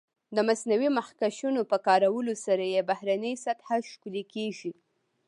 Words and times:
د 0.35 0.37
مصنوعي 0.47 0.89
مخکشونو 0.99 1.61
په 1.71 1.77
کارولو 1.87 2.33
سره 2.45 2.63
یې 2.73 2.81
بهرنۍ 2.89 3.33
سطح 3.45 3.67
ښکلې 3.91 4.23
کېږي. 4.33 4.71